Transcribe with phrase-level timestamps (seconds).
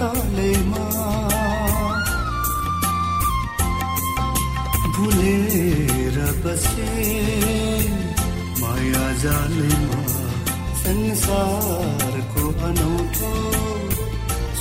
[0.00, 0.84] तालैमा
[4.96, 6.88] भुलेर बसे
[8.60, 10.00] माया जालेमा
[10.82, 13.32] संसारको अनौठो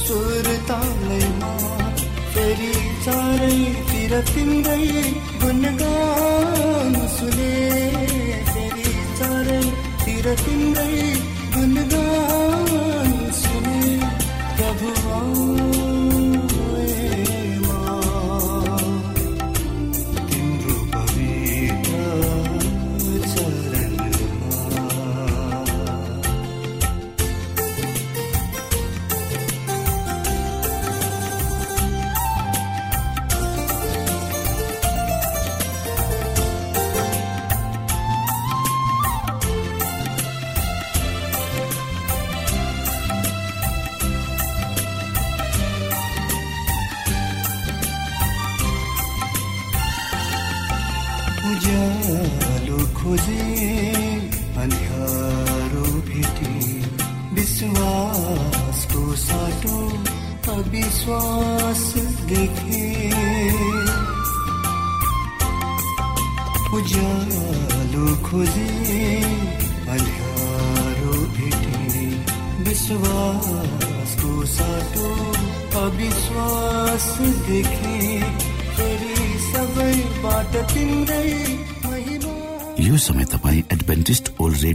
[0.03, 1.51] सुर तालैमा
[2.33, 2.73] फेरि
[3.05, 4.83] चारैतिर तिम्रै
[5.43, 7.53] गुणगान सुने
[8.51, 9.61] फेरि चारै
[10.05, 10.93] तिर तिम्रै
[11.55, 12.68] गुणगान
[15.19, 15.68] 哦。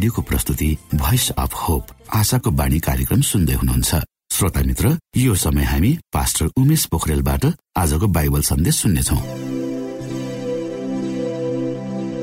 [0.05, 3.91] रेडियोको प्रस्तुति भोइस अफ होप आशाको बाणी कार्यक्रम सुन्दै हुनुहुन्छ।
[4.29, 4.87] श्रोता मित्र
[5.17, 9.17] यो समय हामी पास्टर उमेश पोखरेलबाट आजको बाइबल सन्देश सुन्नेछौ।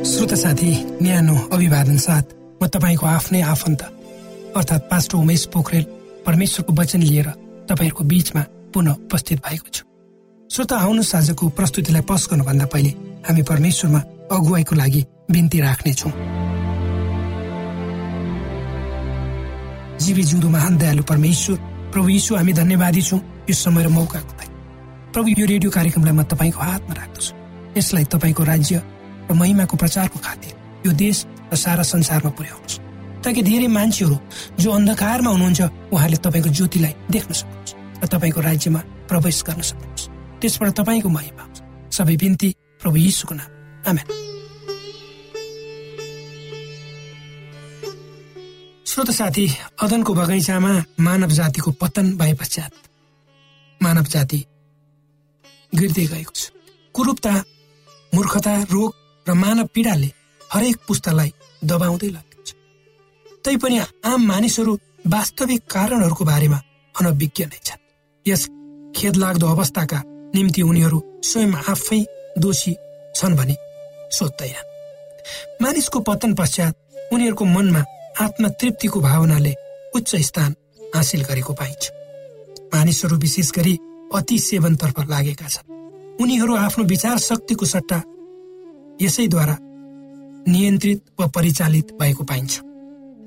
[0.06, 2.26] श्रोता साथी न्यानो अभिवादन साथ
[2.62, 3.82] म तपाईँको आफ्नै आफन्त
[4.62, 5.86] अर्थात् पास्टर उमेश पोखरेल
[6.22, 7.28] परमेश्वरको वचन लिएर
[7.66, 8.42] तपाईँहरूको बीचमा
[8.74, 9.84] पुनः उपस्थित भएको छु।
[10.50, 12.92] श्रोता आउनुहोस् आजको प्रस्तुतिलाई पस गर्नुभन्दा पहिले
[13.26, 14.02] हामी परमेश्वरमा
[14.38, 15.02] अगुवाईको लागि
[15.34, 16.14] बिन्ती राख्नेछौँ।
[20.02, 21.58] जीवी जिउँदो महान दयालु परमेश्वर
[21.94, 23.20] प्रभु यीशु हामी धन्यवादी छौँ
[23.50, 24.54] यो समय र मौकाको लागि।
[25.14, 27.32] प्रभु यो रेडियो कार्यक्रमलाई म तपाईँको हातमा राख्दछु।
[27.78, 28.82] यसलाई तपाईँको राज्य
[29.30, 30.54] र महिमाको प्रचारको खातिर
[30.88, 32.80] यो देश र सारा संसारमा पुर्याउनुहोस्।
[33.22, 34.18] ताकि धेरै मान्छेहरू
[34.58, 35.62] जो अन्धकारमा हुनुहुन्छ
[35.94, 40.10] उहाँले तपाईँको ज्योतिलाई देख्न सक्नुहोस् र तपाईँको राज्यमा प्रवेश गर्न सक्नुहोस्।
[40.42, 41.44] त्यसबाट तपाईँको महिमा
[41.92, 42.50] सबै बिन्ती
[42.82, 43.50] प्रभु यीशुको नाम
[43.90, 44.31] आमेन।
[48.92, 49.46] श्रोत साथी
[49.82, 52.72] अदनको बगैँचामा मानव जातिको पतन भए पश्चात
[53.82, 54.40] मानव जाति
[55.74, 56.52] गिर्दै गएको छ।
[56.96, 57.32] कुरूपता
[58.14, 58.92] मूर्खता रोग
[59.28, 60.10] र मानव पीडाले
[60.52, 61.32] हरेक पुस्तालाई
[61.64, 62.50] दबाउँदै लगेको छ।
[63.46, 64.74] तैपनि आम मानिसहरू
[65.08, 66.60] वास्तविक कारणहरूको बारेमा
[66.96, 67.80] अनभिज्ञ नै छन्।
[68.26, 68.44] यस
[68.92, 70.00] खेदलाग्दो अवस्थाका
[70.36, 72.02] निम्ति उनीहरू स्वयं आफै
[72.44, 72.76] दोषी
[73.16, 73.56] छन् भनी
[74.12, 74.60] सोध्दैन
[75.64, 76.74] मानिसको पतन पश्चात
[77.14, 77.84] उनीहरूको मनमा
[78.20, 79.54] आत्म तृप्तिको भावनाले
[79.96, 80.56] उच्च स्थान
[80.96, 81.90] हासिल गरेको पाइन्छ।
[82.74, 83.78] मानिसहरू विशेष गरी
[84.16, 88.02] अति सेवनतर्फ लागेका छन्। उनीहरू आफ्नो विचार शक्तिको सट्टा
[89.02, 89.58] यसैद्वारा
[90.48, 92.60] नियन्त्रित वा परिचालित भएको पाइन्छ।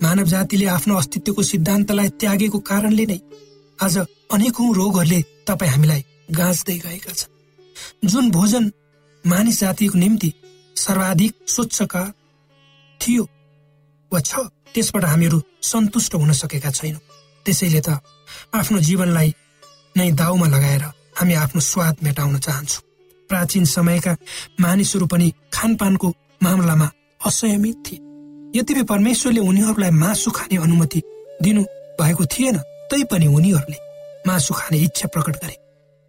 [0.02, 3.18] मानव जातिले आफ्नो अस्तित्वको सिद्धान्तलाई त्यागेको कारणले नै
[3.78, 3.98] आज
[4.32, 8.70] अनेकौं रोगहरूले तपाईँ हामीलाई गाँच्दै गएका छन्। जुन भोजन
[9.24, 10.32] मानिस जातिको निम्ति
[10.76, 12.02] सर्वाधिक स्वच्छका
[13.00, 13.24] थियो
[14.14, 14.32] वा छ
[14.74, 17.02] त्यसबाट हामीहरू सन्तुष्ट हुन सकेका छैनौँ।
[17.46, 17.88] त्यसैले त
[18.54, 19.28] आफ्नो जीवनलाई
[19.96, 20.84] नै दाउमा लगाएर
[21.18, 22.82] हामी आफ्नो स्वाद मेटाउन चाहन्छौँ।
[23.30, 24.12] प्राचीन समयका
[24.60, 26.08] मानिसहरू पनि खानपानको
[26.42, 26.88] मामलामा
[27.26, 28.02] असंयमित थिए।
[28.58, 31.00] यद्यपि परमेश्वरले उनीहरूलाई मासु खाने अनुमति
[31.42, 31.62] दिनु
[32.00, 32.56] भएको थिएन
[32.90, 33.78] तैपनि उनीहरूले
[34.26, 35.56] मासु खाने इच्छा प्रकट गरे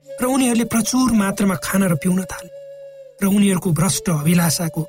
[0.08, 2.52] र उनीहरूले प्रचुर मात्रामा खान र पिउन थाले
[3.22, 4.82] र उनीहरूको भ्रष्ट अभिलाषाको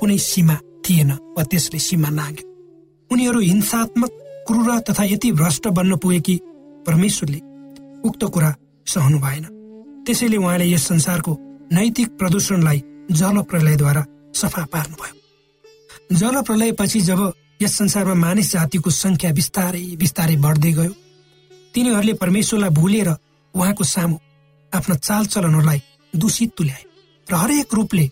[0.00, 2.51] कुनै सीमा थिएन वा त्यसले सीमा नाग्यो।
[3.12, 4.10] उनीहरू हिंसात्मक
[4.46, 6.38] क्रूर तथा यति भ्रष्ट बन्न पुगे कि
[6.86, 7.40] परमेश्वरले
[8.08, 8.54] उक्त कुरा
[8.86, 9.44] सहनु भएन।
[10.06, 11.36] त्यसैले उहाँले यस संसारको
[11.72, 14.04] नैतिक प्रदूषणलाई जल प्रलयद्वारा
[14.34, 17.20] सफा पार्नुभयो। जल प्रलयपछि जब
[17.62, 20.94] यस संसारमा मानिस जातिको संख्या बिस्तारै बिस्तारै बढ्दै गयो
[21.74, 23.08] तिनीहरूले परमेश्वरलाई भुलेर
[23.54, 24.16] उहाँको सामु
[24.72, 25.80] आफ्ना चालचलनहरूलाई
[26.14, 26.84] दूषित तुल्याए
[27.26, 28.10] र हरेक रूपले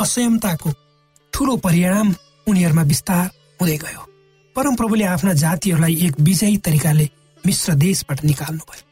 [0.00, 0.70] असंयमताको
[1.32, 2.14] ठूलो परिणाम
[2.46, 3.26] उनीहरूमा विस्तार
[3.60, 4.11] हुँदै गयो।
[4.56, 7.08] परम प्रभुले आफ्ना जातिहरूलाई एक विजयी तरिकाले
[7.44, 8.82] मिश्र देशबाट निकाल्नुभयो।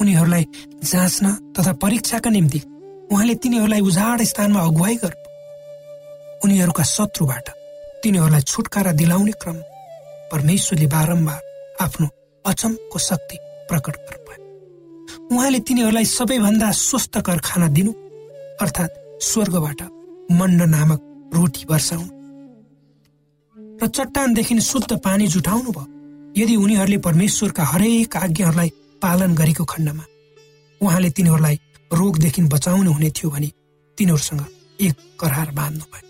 [0.00, 0.44] उनीहरूलाई
[0.82, 2.60] जाँच्न तथा परीक्षाका निम्ति
[3.12, 5.20] उहाँले तिनीहरूलाई उजाड स्थानमा अगुवाई गर्नु।
[6.44, 7.48] उनीहरूका शत्रुबाट
[8.02, 9.58] तिनीहरूलाई छुटकारा दिलाउने क्रम
[10.32, 11.40] परमेश्वरले बारम्बार
[11.80, 12.08] आफ्नो
[12.44, 13.36] अचमको शक्ति
[13.68, 17.92] प्रकट गर्नुभयो। उहाँले तिनीहरूलाई सबैभन्दा स्वस्थकर खाना दिनु
[18.62, 19.82] अर्थात् स्वर्गबाट
[20.32, 21.00] मण्ड नामक
[21.34, 22.21] रोटी वर्षाउनु
[23.82, 25.86] र चट्टानदेखि शुद्ध पानी जुटाउनु भयो
[26.36, 28.70] यदि उनीहरूले परमेश्वरका हरेक आज्ञाहरूलाई
[29.02, 30.04] पालन गरेको खण्डमा
[30.80, 31.56] उहाँले तिनीहरूलाई
[31.92, 33.50] रोगदेखि बचाउनु हुने थियो भने
[33.98, 34.44] तिनीहरूसँग
[34.80, 36.06] एक करार बाँध्नु भयो।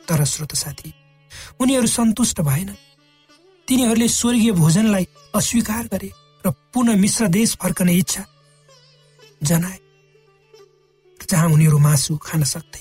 [0.00, 0.92] तर श्रोत साथी
[1.60, 2.74] उनीहरू सन्तुष्ट भएन।
[3.68, 6.10] तिनीहरूले स्वर्गीय भोजनलाई अस्वीकार गरे
[6.44, 8.24] र पुनः मिश्र देश फर्कने इच्छा
[9.42, 9.78] जनाए
[11.30, 12.80] जहाँ उनीहरू मासु खान सक्थे।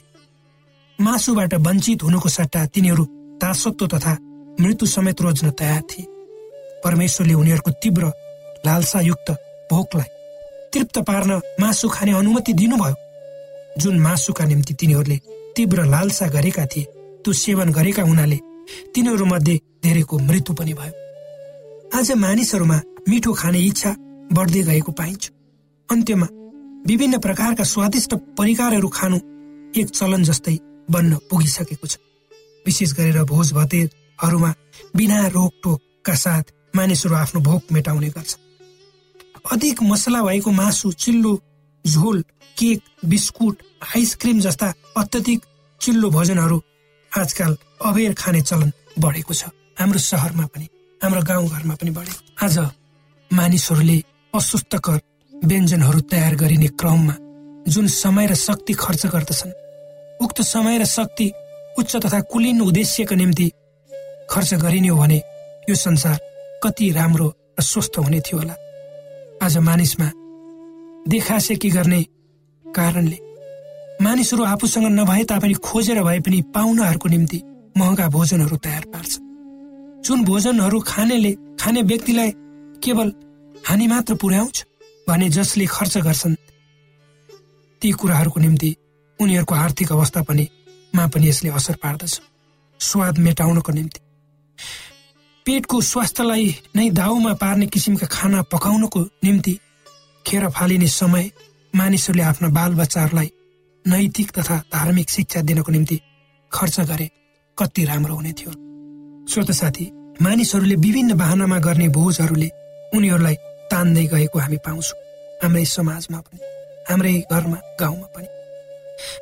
[0.99, 3.05] मासुबाट वञ्चित हुनुको सट्टा तिनीहरू
[3.41, 4.13] दासत्व तथा
[4.59, 6.05] मृत्यु समेत रोज्न तयार थिए।
[6.83, 8.11] परमेश्वरले उनीहरूको तीव्र
[8.65, 9.31] लालसायुक्त
[9.69, 10.09] भोकलाई
[10.73, 12.95] तृप्त पार्न मासु खाने अनुमति दिनुभयो।
[13.77, 15.17] जुन मासुका निम्ति तिनीहरूले
[15.55, 16.83] तीव्र लालसा गरेका थिए
[17.23, 18.37] त्यो सेवन गरेका हुनाले
[18.95, 20.93] तिनीहरू मध्ये धेरैको मृत्यु पनि भयो।
[21.97, 22.77] आज मानिसहरूमा
[23.09, 23.95] मिठो खाने इच्छा
[24.33, 25.23] बढ्दै गएको पाइन्छ।
[25.89, 26.27] अन्त्यमा
[26.87, 29.17] विभिन्न प्रकारका स्वादिष्ट परिकारहरू खानु
[29.81, 30.57] एक चलन जस्तै
[30.89, 31.97] बन्न पुगिसकेको छ।
[32.65, 34.51] विशेष गरेर भोज भतेरहरूमा
[34.95, 36.43] बिना रोकटोकका साथ
[36.75, 38.37] मानिसहरू आफ्नो भोक मेटाउने गर्छ।
[39.51, 41.33] अधिक मसला भएको मासु चिल्लो
[41.85, 42.21] झोल
[42.57, 43.63] केक बिस्कुट
[43.95, 45.39] आइसक्रिम जस्ता अत्यधिक
[45.81, 46.61] चिल्लो भोजनहरू
[47.11, 49.43] आजकल अबेर खाने चलन बढेको छ।
[49.79, 50.67] हाम्रो सहरमा पनि
[51.01, 52.57] हाम्रो गाउँघरमा पनि बढेको आज
[53.31, 53.97] मानिसहरूले
[54.33, 54.99] अस्वस्थकर
[55.33, 57.15] व्यञ्जनहरू तयार गरिने क्रममा
[57.67, 59.51] जुन समय र शक्ति खर्च गर्दछन्
[60.23, 61.31] उक्त समय र शक्ति
[61.81, 63.47] उच्च तथा कुलिन उद्देश्यका निम्ति
[64.29, 65.17] खर्च गरिने हो भने
[65.69, 66.17] यो संसार
[66.63, 67.27] कति राम्रो
[67.59, 68.55] र स्वस्थ हुने थियो होला।
[69.41, 70.09] आज मानिसमा
[71.09, 72.01] देखासेकी गर्ने
[72.65, 73.17] कारणले
[74.01, 77.41] मानिसहरू आफूसँग नभए तापनि खोजेर भए पनि पाहुनाहरूको निम्ति
[77.77, 79.11] महँगा भोजनहरू तयार पार्छ।
[80.05, 82.31] जुन भोजनहरू खानेले खाने व्यक्तिलाई
[82.83, 83.13] केवल
[83.67, 84.65] हानि मात्र पुर्याउँछ
[85.09, 86.35] भने जसले खर्च गर्छन्
[87.81, 88.75] ती कुराहरूको निम्ति
[89.19, 90.47] उनीहरूको आर्थिक अवस्था पनि
[90.93, 92.19] मा पनि यसले असर पार्दछ।
[92.79, 93.99] स्वाद मेटाउनको निम्ति।
[95.45, 96.45] पेटको स्वास्थ्यलाई
[96.75, 99.53] नै दाउमा पार्ने किसिमका खाना पकाउनको निम्ति
[100.25, 101.29] खेर फालिने समय
[101.73, 103.29] मानिसहरूले आफ्ना बालबच्चाहरूलाई
[103.85, 105.99] नैतिक तथा धार्मिक शिक्षा दिनको निम्ति
[106.51, 107.09] खर्च गरे
[107.57, 108.51] कति राम्रो हुने थियो।
[109.25, 109.85] श्रोत साथी
[110.21, 112.49] मानिसहरूले विभिन्न वाहनामा गर्ने भोजहरूले
[112.95, 113.35] उनीहरूलाई
[113.71, 114.99] तान्दै गएको हामी पाउँछौँ।
[115.43, 116.39] हाम्रै समाजमा पनि
[116.89, 118.27] हाम्रै घरमा गाउँमा पनि।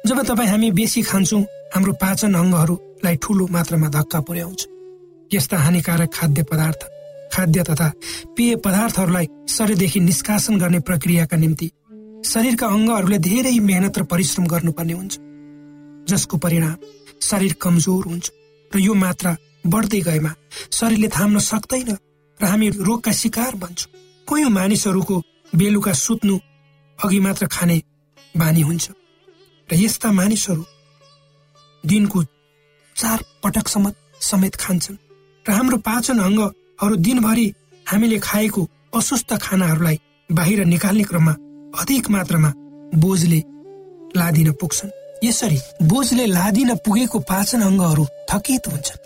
[0.08, 4.62] जब तपाईँ हामी बेसी खान्छौँ हाम्रो पाचन अङ्गहरूलाई ठुलो मात्रामा धक्का पुर्याउँछ।
[5.32, 6.82] यस्ता हानिकारक खाद्य पदार्थ
[7.34, 7.88] खाद्य तथा
[8.36, 11.68] पेय पदार्थहरूलाई शरीरदेखि निष्कासन गर्ने प्रक्रियाका निम्ति
[12.26, 15.14] शरीरका अङ्गहरूले धेरै मेहनत र परिश्रम गर्नुपर्ने हुन्छ।
[16.10, 16.78] जसको परिणाम
[17.22, 18.26] शरीर कमजोर हुन्छ
[18.72, 19.36] र यो मात्रा
[19.68, 20.32] बढ्दै गएमा
[20.74, 21.90] शरीरले थाम्न सक्दैन
[22.40, 23.94] र हामी रोगका शिकार बन्छौँ।
[24.28, 25.16] कोही मानिसहरूको
[25.54, 26.36] बेलुका सुत्नु
[27.00, 27.78] अघि मात्र खाने
[28.36, 28.86] बानी हुन्छ।
[29.70, 30.64] र यस्ता मानिसहरू
[31.84, 32.24] दिनको
[32.96, 34.98] चार पटकसम्म समेत खान्छन्।
[35.46, 37.48] र हाम्रो पाचन अङ्गहरू दिनभरि
[37.86, 38.62] हामीले खाएको
[38.98, 39.98] अस्वस्थ खानाहरूलाई
[40.30, 41.34] बाहिर निकाल्ने क्रममा
[41.82, 42.52] अधिक मात्रामा
[42.96, 43.40] बोझले
[44.18, 44.92] लादिन पुग्छन्।
[45.24, 49.04] यसरी बोझले लादिन पुगेको पाचन अङ्गहरू थकित हुन्छन्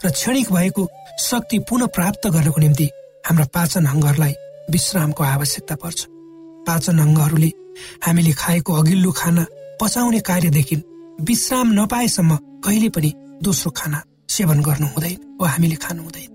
[0.00, 0.82] र क्षणिक भएको
[1.20, 2.86] शक्ति पुनः प्राप्त गर्नको निम्ति
[3.26, 4.34] हाम्रा पाचन अङ्गहरूलाई
[4.72, 6.00] विश्रामको आवश्यकता पर्छ।
[6.66, 7.50] पाचन अङ्गहरूले
[8.06, 9.44] हामीले खाएको अघिल्लो खाना
[9.80, 10.76] पचाउने कार्यदेखि
[11.18, 16.30] विश्राम नपाएसम्म कहिले पनि दोस्रो खाना सेवन गर्नु हुँदैन वा हामीले खानु हुँदैन।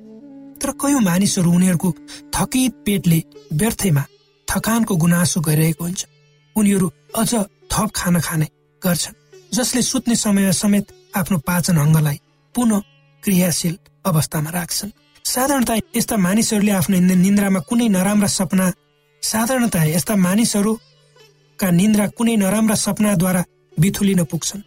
[0.59, 1.89] तर कयौँ मानिसहरू उनीहरूको
[2.35, 3.19] थकित पेटले
[3.53, 4.03] व्यर्थैमा
[4.47, 6.05] थकानको गुनासो गरिरहेको हुन्छ।
[6.55, 7.31] उनीहरू अझ
[7.71, 8.47] थप खाना खाने
[8.81, 9.15] गर्छन्
[9.55, 12.19] जसले सुत्ने समय समेत आफ्नो पाचन अङ्गलाई
[12.55, 12.81] पुनः
[13.23, 14.91] क्रियाशील अवस्थामा राख्छन्।
[15.25, 18.71] साधारणतः यस्ता मानिसहरूले आफ्नो निन्द्रामा कुनै नराम्रा सपना
[19.23, 23.43] साधारणतः यस्ता मानिसहरूका निन्द्रा कुनै नराम्रा सपनाद्वारा
[23.77, 24.61] बिथुलिन पुग्छन्।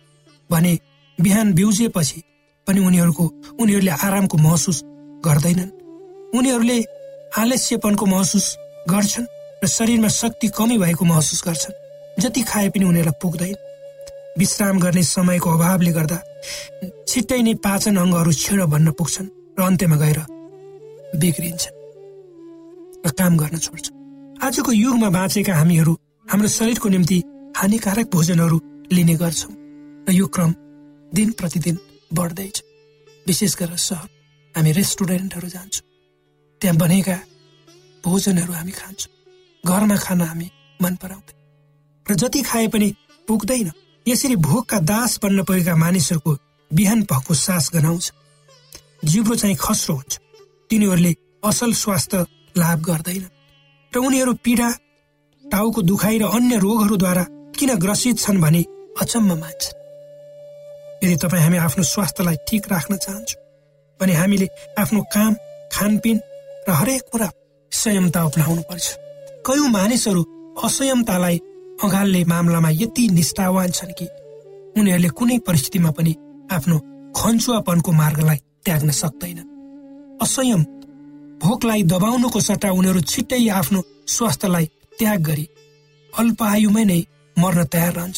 [0.50, 0.72] भने
[1.18, 2.22] बिहान बिउजिएपछि
[2.66, 3.24] पनि उनीहरूको
[3.60, 4.78] उनीहरूले आरामको महसुस
[5.26, 5.70] गर्दैनन्।
[6.38, 6.78] उनीहरूले
[7.38, 8.46] आलस्यपनको महसुस
[8.90, 9.26] गर्छन्
[9.64, 11.78] र शरीरमा शक्ति कमी भएको महसुस गर्छन्
[12.22, 13.56] जति खाए पनि उनीहरूलाई पुग्दैन।
[14.38, 16.18] विश्राम गर्ने समयको अभावले गर्दा
[17.08, 20.18] छिट्टै नै पाचन अङ्गहरू छेड भन्न पुग्छन् र अन्त्यमा गएर
[21.16, 21.76] बिग्रिन्छन्
[23.06, 23.96] र काम गर्न छोड्छन्।
[24.44, 25.92] आजको युगमा बाँचेका हामीहरू
[26.28, 27.18] हाम्रो शरीरको निम्ति
[27.56, 28.56] हानिकारक भोजनहरू
[28.92, 29.55] लिने गर्छौँ।
[30.08, 30.54] र यो क्रम
[31.12, 31.78] दिन प्रतिदिन
[32.14, 32.62] बढ्दैछ।
[33.26, 34.08] विशेष गरेर सहर।
[34.54, 35.86] हामी रेस्टुरेन्टहरू जान्छौँ।
[36.60, 37.16] त्यहाँ बनेका
[38.04, 39.12] भोजनहरू हामी खान्छौँ।
[39.64, 41.36] घरमा खान हामी मन पराउँदैन
[42.06, 42.88] र जति खाए पनि
[43.28, 43.70] पुग्दैन।
[44.06, 46.32] यसरी भोकका दास बन्न पुगेका मानिसहरूको
[46.70, 48.12] बिहान पहको सास गनाउँछ।
[49.04, 50.18] जिब्रो चाहिँ खस्रो हुन्छ।
[50.70, 51.12] तिनीहरूले
[51.44, 52.24] असल स्वास्थ्य
[52.56, 53.24] लाभ गर्दैन
[53.92, 54.68] र उनीहरू पीडा
[55.44, 57.24] टाउको दुखाइ र अन्य रोगहरूद्वारा
[57.58, 58.62] किन ग्रसित छन् भने
[59.00, 59.85] अचम्म मान्छन्।
[61.02, 63.42] यदि तपाईँ हामी आफ्नो स्वास्थ्यलाई ठिक राख्न चाहन्छौँ
[64.00, 64.46] भने हामीले
[64.78, 65.32] आफ्नो काम
[65.72, 66.16] खानपिन
[66.68, 67.28] र हरेक कुरा
[67.72, 68.86] संयमता अप्नाउनु पर्छ
[69.46, 70.22] कयौँ मानिसहरू
[70.66, 71.36] असंयमतालाई
[71.84, 74.06] अगाल्ने मामलामा यति निष्ठावान छन् कि
[74.78, 76.12] उनीहरूले कुनै परिस्थितिमा पनि
[76.56, 76.76] आफ्नो
[77.18, 79.38] खन्चुवापनको मार्गलाई त्याग्न सक्दैन।
[80.22, 80.62] असंयम
[81.42, 83.80] भोकलाई दबाउनुको सट्टा उनीहरू छिट्टै आफ्नो
[84.14, 84.66] स्वास्थ्यलाई
[84.98, 85.46] त्याग गरी
[86.12, 87.00] अल्प आयुमै नै
[87.36, 88.16] मर्न तयार रहन्छ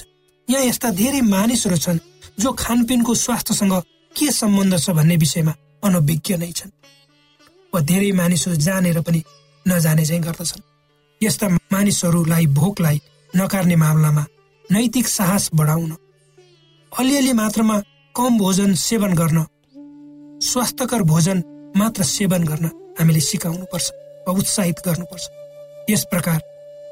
[0.49, 1.99] यहाँ यस्ता धेरै मानिसहरू छन्
[2.39, 3.75] जो खानपिनको स्वास्थ्यसँग
[4.15, 5.55] के सम्बन्ध छ भन्ने विषयमा
[5.85, 6.71] अनभिज्ञ नै छन्।
[7.73, 9.23] वा धेरै मानिसहरू जानेर पनि
[9.67, 10.63] नजाने चाहिँ गर्दछन्।
[11.21, 13.01] यस्ता मानिसहरूलाई भोकलाई
[13.33, 14.25] नकार्ने मामलामा
[14.71, 15.93] नैतिक साहस बढाउन
[16.93, 17.77] अलिअलि मात्रामा
[18.15, 19.45] कम भोजन सेवन गर्न
[20.43, 21.43] स्वास्थ्यकर भोजन
[21.77, 23.91] मात्र सेवन गर्न हामीले सिकाउनु पर्छ
[24.27, 25.25] वा उत्साहित गर्नुपर्छ।
[25.91, 26.41] यस प्रकार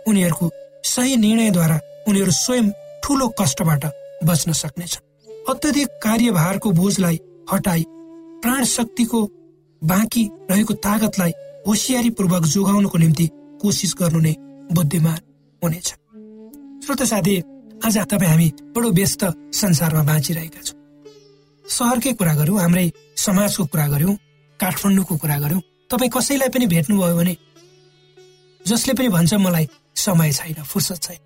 [0.08, 0.50] उनीहरूको
[0.84, 2.70] सही निर्णयद्वारा उनीहरू स्वयं
[3.02, 3.84] ठुलो कष्टबाट
[4.24, 5.05] बच्न सक्नेछन्।
[5.48, 7.18] अत्यधिक कार्यभारको बोझलाई
[7.52, 7.84] हटाई
[8.42, 9.20] प्राण शक्तिको
[9.82, 11.32] बाँकी रहेको तागतलाई
[11.66, 13.26] होसियारी पूर्वक जोगाउनको निम्ति
[13.62, 14.34] कोसिस गर्नु नै
[14.74, 15.18] बुद्धिमान
[15.62, 15.88] हुनेछ।
[16.84, 17.36] श्रोत साथी
[17.86, 19.24] आज तपाईँ हामी बडो व्यस्त
[19.54, 20.78] संसारमा बाँचिरहेका छौँ।
[21.64, 24.14] सहरकै कुरा गरौँ हाम्रै समाजको कुरा गरौँ
[24.60, 25.60] काठमाडौँको कुरा गरौँ।
[25.90, 27.36] तपाईँ कसैलाई पनि भेट्नुभयो भने
[28.60, 31.20] जसले पनि भन्छ मलाई समय छैन फुर्सद छैन।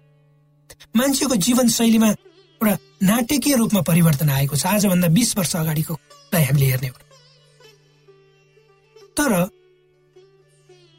[0.96, 2.10] मान्छेको जीवन शैलीमा
[2.60, 6.98] एउटा नाटकीय रूपमा परिवर्तन आएको छ। आजभन्दा बिस वर्ष अगाडिकोलाई हामीले हेर्ने हो।
[9.16, 9.32] तर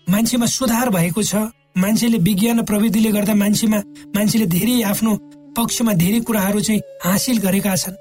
[0.07, 1.35] मान्छेमा सुधार भएको छ।
[1.77, 3.79] मान्छेले विज्ञान र प्रविधिले गर्दा मान्छेमा
[4.17, 5.11] मान्छेले धेरै आफ्नो
[5.55, 7.95] पक्षमा धेरै कुराहरू चाहिँ हासिल गरेका छन्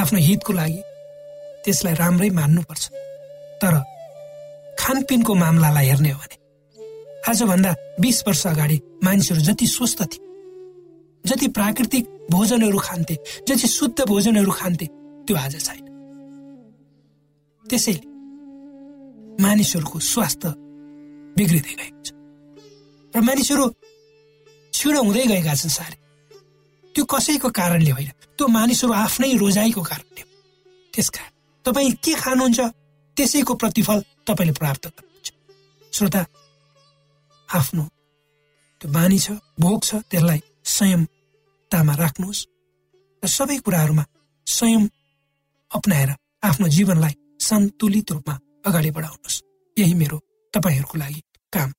[0.00, 0.80] आफ्नो हितको लागि।
[1.64, 2.84] त्यसलाई राम्रै मान्नुपर्छ।
[3.62, 3.74] तर
[4.80, 6.36] खानपिनको मामलालाई हेर्ने हो भने
[7.28, 10.24] आजभन्दा बिस वर्ष अगाडि मानिसहरू जति स्वस्थ थिए
[11.24, 13.14] जति प्राकृतिक भोजनहरू खान्थे।
[13.48, 14.86] जति शुद्ध भोजनहरू खान्थे
[15.26, 15.86] त्यो आज छैन।
[17.64, 18.04] त्यसैले
[19.42, 20.48] मानिसहरूको स्वास्थ्य
[21.36, 22.08] बिग्रिँदै गएको छ।
[23.16, 23.64] र मानिसहरू
[24.72, 25.96] छिडो हुँदै गएका छन् सारे।
[26.94, 30.28] त्यो कसैको कारणले होइन। त्यो मानिसहरू आफ्नै रोजाइको कारणले हो।
[30.94, 31.30] त्यसकारण
[31.64, 32.60] तपाईँ के खानुहुन्छ
[33.16, 35.28] त्यसैको प्रतिफल तपाईँले प्राप्त गर्नुहुन्छ।
[35.92, 36.20] श्रोता
[37.48, 37.84] आफ्नो
[38.80, 39.30] त्यो बानी छ
[39.60, 40.40] भोग छ त्यसलाई
[41.68, 42.46] संयमतामा राख्नुहोस्
[43.22, 44.04] र सबै कुराहरूमा
[44.46, 44.84] संयम
[45.70, 46.10] अप्नाएर
[46.42, 48.34] आफ्नो जीवनलाई सन्तुलित रूपमा
[48.66, 49.42] अगाडि बढाउनुहोस्।
[49.76, 50.18] यही मेरो
[50.54, 51.20] तपाईँहरूको लागि
[51.52, 51.70] काम।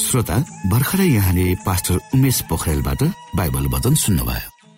[0.00, 0.36] श्रोता
[0.68, 3.02] भर्खरै यहाँले पास्टर उमेश पोखरेलबाट
[3.36, 4.57] बाइबल वचन सुन्नुभयो।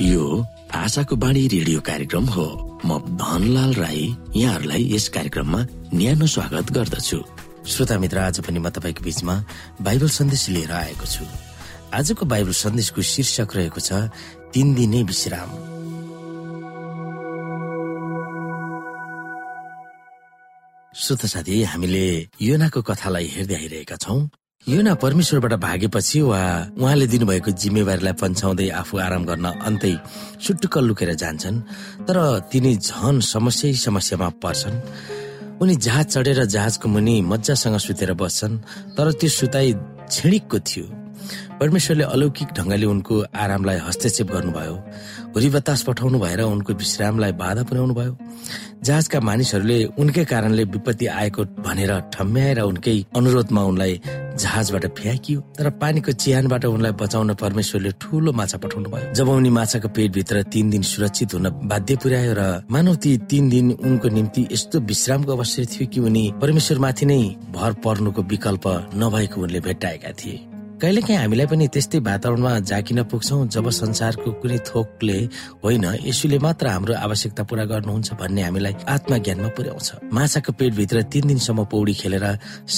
[0.00, 0.46] यो
[0.78, 2.46] आशाको बाणी रेडियो कार्यक्रम हो।
[2.86, 4.02] म धनलाल राई
[4.36, 5.60] यहाँहरूलाई यस कार्यक्रममा
[5.94, 7.18] न्यानो स्वागत गर्दछु।
[7.66, 9.34] श्रोता मित्र आज पनि म तपाईँको बिचमा
[9.82, 11.24] बाइबल सन्देश लिएर आएको छु।
[11.90, 13.90] आजको बाइबल सन्देशको शीर्षक रहेको छ
[14.54, 15.50] तीन दिने विश्राम।
[20.94, 22.06] श्रोता साथी हामीले
[22.38, 24.30] योनाको कथालाई हेर्दै आइरहेका छौँ।
[24.66, 26.40] योना परमेश्वरबाट भागेपछि वा
[26.76, 29.92] उहाँले दिनुभएको जिम्मेवारीलाई पन्छाउँदै आफू आराम गर्न अन्तै
[30.44, 31.62] सुटुक्क लुकेर जान्छन्
[32.04, 32.18] तर
[32.52, 34.76] तिनी झन समस्या समस्यामा पर्छन्।
[35.62, 38.60] उनी जहाज चढेर जहाजको मुनि मजासँग सुतेर बस्छन्
[38.92, 39.72] तर त्यो सुताई
[40.12, 40.86] छिडिकको थियो।
[41.60, 44.74] परमेश्वरले अलौकिक ढङ्गले उनको आरामलाई हस्तक्षेप गर्नुभयो।
[45.38, 48.12] हुरी बतास पठाउनु भएर उनको विश्रामलाई बाधा पुर्याउनु भयो।
[48.82, 54.00] जहाजका मानिसहरूले उनकै कारणले विपत्ति आएको भनेर ठम्ब्याएर उनकै अनुरोधमा उनलाई
[54.34, 59.88] जहाजबाट फ्याँकियो तर पानीको चिहानबाट उनलाई बचाउन परमेश्वरले ठूलो माछा पठाउनु भयो। जब उनी माछाको
[59.94, 64.80] पेटभित्र तीन दिन सुरक्षित हुन बाध्य पुर्यायो र मानव ती तीन दिन उनको निम्ति यस्तो
[64.90, 67.22] विश्रामको अवसर थियो कि उनी परमेश्वरमाथि नै
[67.54, 68.66] भर पर्नुको विकल्प
[68.98, 75.18] नभएको उनले भेट्टाएका थिए। कहिलेकाहीँ हामीलाई पनि त्यस्तै वातावरणमा जाकिन पुग्छौँ जब संसारको कुनै थोकले
[75.58, 81.64] होइन यसुले मात्र हाम्रो आवश्यकता पूरा गर्नुहुन्छ भन्ने हामीलाई आत्मज्ञानमा पुर्याउँछ। माछाको पेटभित्र तिन दिनसम्म
[81.66, 82.26] पौडी खेलेर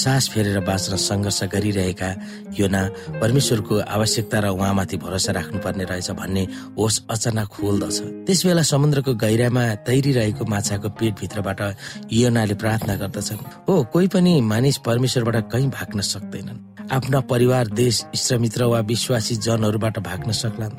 [0.01, 2.09] सास फेरेर बाँच्न सङ्घर्ष गरिरहेका
[2.57, 2.81] योना
[3.21, 9.63] परमेश्वरको आवश्यकता र उहाँमाथि भरोसा राख्नुपर्ने रहेछ भन्ने होस अचानक खोल्दछ त्यस बेला समुद्रको गहिरामा
[9.85, 11.61] तैरिरहेको माछाको पेटभित्रबाट
[12.09, 18.63] योनाले प्रार्थना गर्दछन् हो कोही पनि मानिस परमेश्वरबाट कहीँ भाग्न सक्दैनन्। आफ्ना परिवार देश इष्टमित्र
[18.63, 20.75] वा विश्वासी जनहरूबाट भाग्न सक्लान्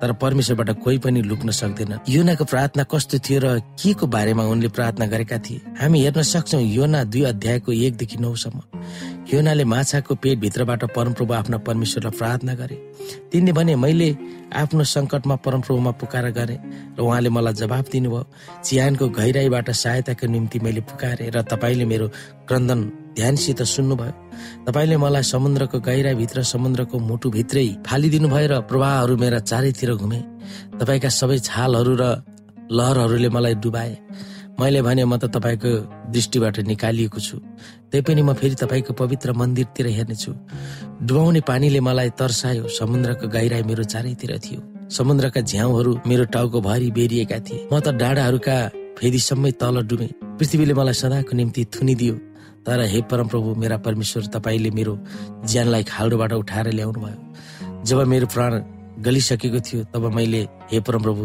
[0.00, 4.68] तर परमेश्वरबाट कोही पनि लुक्न सक्दैन। योनाको प्रार्थना कस्तो थियो र के को बारेमा उनले
[4.68, 5.60] प्रार्थना गरेका थिए?
[5.80, 8.62] हामी हेर्न सक्छौ योना दुई अध्यायको एकदेखि नौसम्म।
[9.32, 12.76] योनाले माछाको पेटभित्रबाट परमप्रभु आफ्ना परमेश्वरलाई प्रार्थना गरे।
[13.32, 14.08] तिनले भने मैले
[14.54, 16.58] आफ्नो सङ्कटमा परमप्रभुमा पुकार गरेँ
[16.94, 18.22] र उहाँले मलाई जवाब दिनुभयो।
[18.64, 22.06] चिहानको गहिराईबाट सहायताको निम्ति मैले पुकारेँ र तपाईँले मेरो
[22.46, 22.80] क्रन्दन
[23.16, 24.12] ध्यानसित सुन्नुभयो।
[24.66, 30.20] तपाईँले मलाई समुद्रको गहिराईभित्र समुद्रको मुटुभित्रै फालिदिनु भयो र प्रवाहहरू मेरा चारैतिर घुमे।
[30.80, 32.04] तपाईँका सबै छालहरू र
[32.68, 33.92] लहरहरूले मलाई डुबाए।
[34.60, 35.72] मैले भने म त तपाईँको
[36.12, 37.36] दृष्टिबाट निकालिएको छु।
[37.92, 40.32] त्यही पनि म फेरि तपाईँको पवित्र मन्दिरतिर हेर्नेछु।
[41.04, 47.38] डुबाउने पानीले मलाई तर्सायो। समुद्रको गहिराई मेरो चारैतिर थियो। समुद्रका झ्याउहरू मेरो टाउको भरि बेरिएका
[47.38, 48.56] थिए। म त डाँडाहरूका
[48.96, 50.08] फेदीसम्मै तल डुबे।
[50.40, 52.14] पृथ्वीले मलाई सदाको निम्ति थुनिदियो।
[52.66, 54.98] तर हे परमप्रभु मेरा परमेश्वर तपाईँले मेरो
[55.46, 57.18] ज्यानलाई खाल्डोबाट उठाएर ल्याउनु भयो।
[57.86, 58.52] जब मेरो प्राण
[59.06, 60.40] गलिसकेको थियो तब मैले
[60.72, 61.24] हे परमप्रभु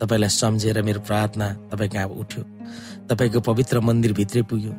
[0.00, 2.42] तपाईँलाई सम्झेर मेरो प्रार्थना तपाईँ कहाँ उठ्यो।
[3.06, 4.74] तपाईँको पवित्र मन्दिरभित्रै पुग्यो।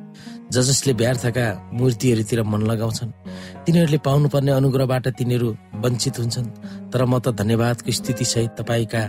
[0.52, 1.46] ज जसले व्यर्थका
[1.80, 3.12] मूर्तिहरूतिर मन लगाउँछन्
[3.66, 5.50] तिनीहरूले पाउनुपर्ने अनुग्रहबाट तिनीहरू
[5.84, 6.48] वञ्चित हुन्छन्।
[6.92, 9.04] तर म त धन्यवादको स्थितिसहित तपाईँका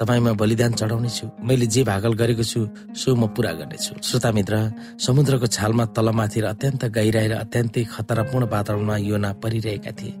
[0.00, 2.60] तपाईँमा बलिदान चढाउनेछु मैले जे भागल गरेको छु
[2.94, 4.54] सो म पुरा गर्नेछु। श्रोता मित्र
[4.98, 10.12] समुद्रको छालमा तलमाथि र अत्यन्त गहिराई र अत्यन्तै खतरापूर्ण वातावरणमा योना परिरहेका थिए।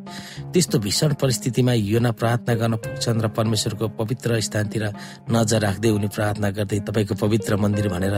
[0.52, 4.84] त्यस्तो भीषण परिस्थितिमा योना प्रार्थना गर्न पुग्छन् र परमेश्वरको पवित्र स्थानतिर
[5.30, 8.16] नजर राख्दै उनी प्रार्थना गर्दै तपाईँको पवित्र मन्दिर भनेर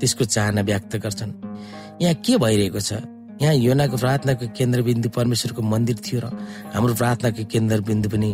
[0.00, 1.32] त्यसको चाहना व्यक्त गर्छन्।
[2.02, 2.92] यहाँ के भइरहेको छ?
[3.40, 6.26] यहाँ योनाको प्रार्थनाको केन्द्रबिन्दु परमेश्वरको मन्दिर थियो र
[6.76, 8.30] हाम्रो प्रार्थनाको केन्द्रबिन्दु पनि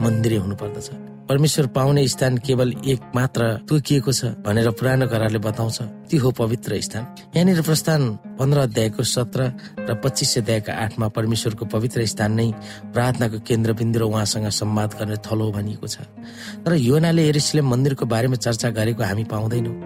[0.00, 5.78] मन्दिरै हुनुपर्दछ। परमेश्वर पाउने स्थान केवल एक मात्र तोकिएको छ भनेर पुरानो घरले बताउँछ।
[6.10, 7.06] त्यो हो पवित्र स्थान।
[7.38, 8.00] यहाँनिर प्रस्थान
[8.34, 9.40] पन्ध्र अध्यायको सत्र
[9.78, 12.50] र पच्चिस अध्यायको आठमा परमेश्वरको पवित्र स्थान नै
[12.90, 16.02] प्रार्थनाको केन्द्रबिन्दु र उहाँसँग संवाद गर्ने थलो भनिएको छ।
[16.66, 19.76] तर योनाले एरिसले मन्दिरको बारेमा चर्चा गरेको हामी पाउँदैनौँ।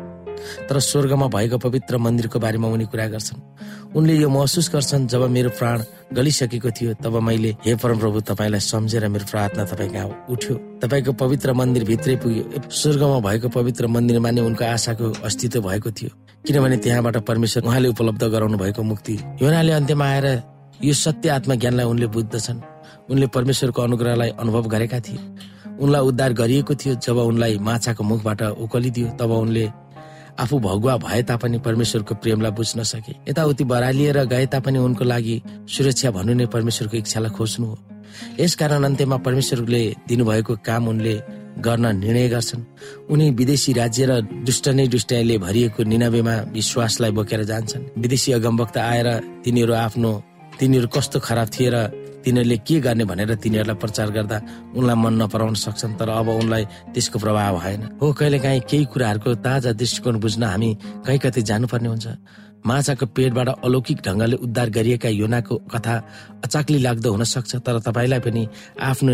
[0.69, 5.51] तर स्वर्गमा भएको पवित्र मन्दिरको बारेमा उनी कुरा गर्छन्। उनले यो महसुस गर्छन् जब मेरो
[5.61, 5.79] प्राण
[6.17, 11.53] गलिसकेको थियो तब मैले हे परमप्रभु तपाईँलाई सम्झेर मेरो प्रार्थना तपाईँ कहाँ उठ्यो। तपाईँको पवित्र
[11.53, 16.11] मन्दिर भित्रै पुग्यो। स्वर्गमा भएको पवित्र मन्दिरमा नै उनको आशाको अस्तित्व भएको थियो।
[16.47, 20.27] किनभने त्यहाँबाट परमेश्वर उहाँले उपलब्ध गराउनु भएको मुक्ति। योनाले अन्त्यमा आएर
[20.85, 22.61] यो सत्य आत्मज्ञानलाई उनले बुझ्दछन्।
[23.11, 25.19] उनले परमेश्वरको अनुग्रहलाई अनुभव गरेका थिए।
[25.81, 29.65] उनलाई उद्धार गरिएको थियो जब उनलाई माछाको मुखबाट उकलिदियो। तब उनले
[30.39, 36.11] आफू भगुवा भए तापनि परमेश्वरको प्रेमलाई बुझ्न सके। यताउति बरालिएर गए तापनि उनको लागि सुरक्षा
[36.11, 37.79] भन्नु नै परमेश्वरको इच्छालाई खोज्नु हो।
[38.41, 41.15] यसकारण अन्त्यमा परमेश्वरले दिनुभएको काम उनले
[41.59, 42.63] गर्न निर्णय गर्छन्।
[43.11, 49.09] उनी विदेशी राज्य र दुष्ट नै दुष्टले भरिएको निनावेमा विश्वासलाई बोकेर जान्छन्। विदेशी अगमवक्ता आएर
[49.45, 50.11] तिनीहरू आफ्नो
[50.59, 51.77] तिनीहरू कस्तो खराब थिए र
[52.25, 54.37] तिनीहरूले के गर्ने भनेर तिनीहरूलाई प्रचार गर्दा
[54.73, 56.65] उनलाई मन नपराउन सक्छन् तर अब उनलाई
[56.95, 60.71] त्यसको प्रभाव भएन। हो कहिले काहीँ कुराहरूको ताजा दृष्टिकोण बुझ्न हामी
[61.05, 62.07] कहीँ कतै जानुपर्ने हुन्छ।
[62.65, 65.95] माछाको पेटबाट अलौकिक ढङ्गले उद्धार गरिएका योनाको कथा
[66.45, 68.43] अचाक्ली लाग्दो हुन सक्छ तर तपाईँलाई पनि
[68.81, 69.13] आफ्नो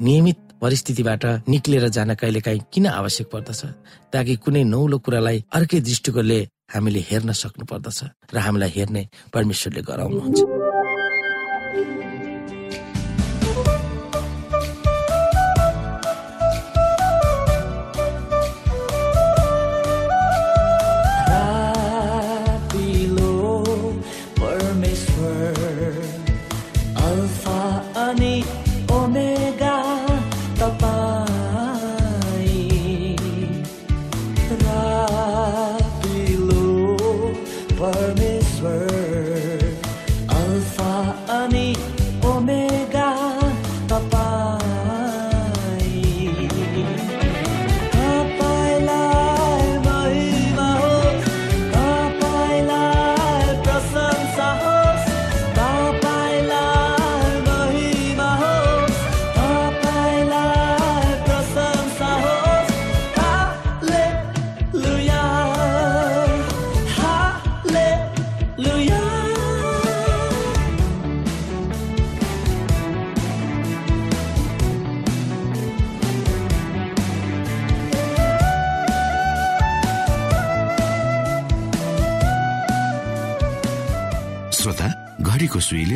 [0.00, 3.60] नियमित परिस्थितिबाट निक्लेर जान कहिले काहीँ किन आवश्यक पर्दछ?
[4.12, 6.40] ताकि कुनै नौलो कुरालाई अर्कै दृष्टिकोणले
[6.74, 7.98] हामीले हेर्न सक्नु पर्दछ
[8.34, 9.02] र हामीलाई हेर्ने
[9.34, 10.38] परमेश्वरले गराउनुहुन्छ।